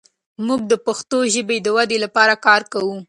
موږ 0.45 0.61
د 0.71 0.73
پښتو 0.85 1.17
ژبې 1.33 1.57
د 1.61 1.67
ودې 1.75 1.97
لپاره 2.05 2.33
کار 2.45 2.61
کوو. 2.73 2.95